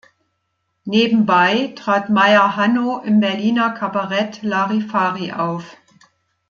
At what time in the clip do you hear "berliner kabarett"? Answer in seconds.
3.19-4.41